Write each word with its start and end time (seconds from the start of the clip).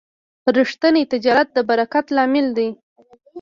ریښتینی 0.57 1.03
تجارت 1.13 1.47
د 1.53 1.57
برکت 1.69 2.05
لامل 2.15 2.47
دی. 2.57 2.69